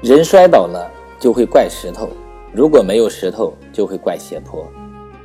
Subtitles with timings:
[0.00, 0.88] 人摔倒了
[1.18, 2.08] 就会怪石头，
[2.52, 4.64] 如果没有石头就会怪斜坡，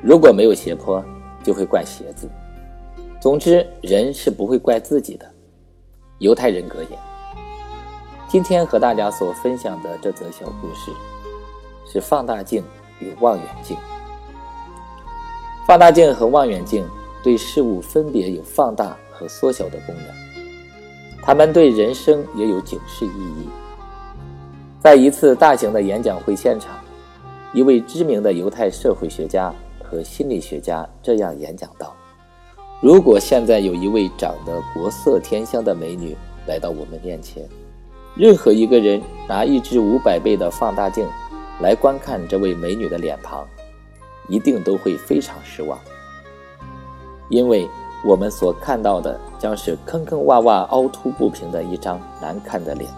[0.01, 1.03] 如果没有斜坡
[1.43, 2.27] 就会怪鞋子。
[3.21, 5.29] 总之，人是不会怪自己的。
[6.17, 6.99] 犹太人格言。
[8.27, 10.91] 今天和大家所分享的这则小故事，
[11.85, 12.63] 是放大镜
[12.99, 13.77] 与望远镜。
[15.67, 16.83] 放大镜和望远镜
[17.23, 20.05] 对事物分别有放大和缩小的功能，
[21.21, 23.47] 它们对人生也有警示意义。
[24.83, 26.75] 在一次大型的演讲会现场，
[27.53, 29.49] 一位知名的犹太社会学家
[29.81, 31.95] 和心理学家这样演讲道
[32.83, 36.13] ：“如果现在有一位长得国色天香的美女
[36.45, 37.47] 来到我们面前，
[38.13, 41.07] 任何一个人拿一只五百倍的放大镜
[41.61, 43.47] 来观看这位美女的脸庞，
[44.27, 45.79] 一定都会非常失望，
[47.29, 47.65] 因为
[48.05, 52.91] 我们所看到的将是坑坑洼洼、凹凸不平的一张难看的脸。”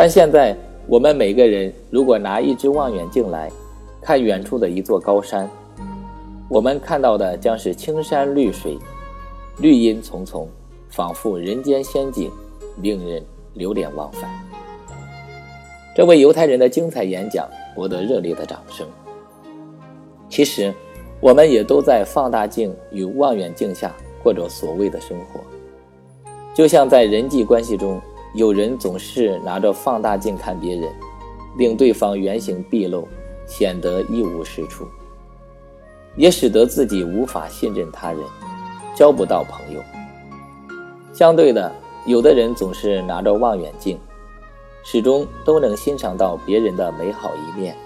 [0.00, 0.56] 但现在，
[0.86, 3.52] 我们每个人如果拿一只望远镜来
[4.00, 5.46] 看远处的一座高山，
[6.48, 8.78] 我们看到的将是青山绿水、
[9.58, 10.48] 绿荫丛丛，
[10.88, 12.30] 仿佛人间仙境，
[12.80, 14.30] 令人流连忘返。
[15.94, 18.86] 这位犹太人的精彩演讲博得热烈的掌声。
[20.30, 20.72] 其实，
[21.20, 25.40] 我们也都在放大镜与望远镜下过着所谓的生活，
[26.54, 28.00] 就像在人际关系中。
[28.34, 30.92] 有人总是拿着放大镜看别人，
[31.56, 33.08] 令对方原形毕露，
[33.46, 34.86] 显得一无是处，
[36.16, 38.20] 也使得自己无法信任他人，
[38.94, 39.82] 交不到朋友。
[41.12, 41.72] 相对的，
[42.06, 43.98] 有的人总是拿着望远镜，
[44.84, 47.76] 始终都能欣赏到别人的美好一面。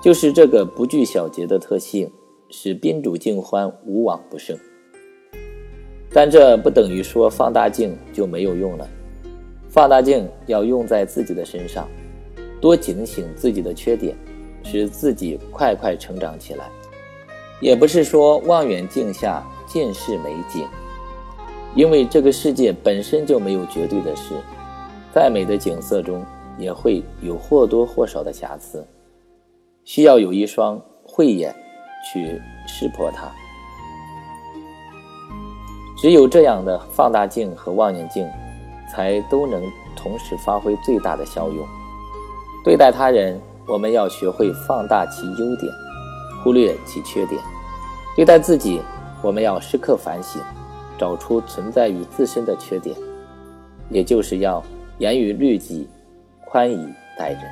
[0.00, 2.08] 就是这个不拘小节的特性，
[2.48, 4.56] 使宾主尽欢，无往不胜。
[6.12, 8.88] 但这不等于说放大镜就没有用了。
[9.76, 11.86] 放大镜要用在自己的身上，
[12.62, 14.16] 多警醒自己的缺点，
[14.64, 16.64] 使自己快快成长起来。
[17.60, 20.66] 也不是说望远镜下尽是美景，
[21.74, 24.32] 因为这个世界本身就没有绝对的事，
[25.12, 26.24] 再美的景色中
[26.56, 28.82] 也会有或多或少的瑕疵，
[29.84, 31.54] 需要有一双慧眼
[32.10, 33.30] 去识破它。
[35.98, 38.26] 只有这样的放大镜和望远镜。
[38.96, 39.62] 才都能
[39.94, 41.66] 同时发挥最大的效用。
[42.64, 45.70] 对待他人，我们要学会放大其优点，
[46.42, 47.38] 忽略其缺点；
[48.16, 48.80] 对待自己，
[49.20, 50.40] 我们要时刻反省，
[50.96, 52.96] 找出存在于自身的缺点，
[53.90, 54.64] 也就是要
[54.96, 55.86] 严于律己，
[56.46, 57.42] 宽以待人。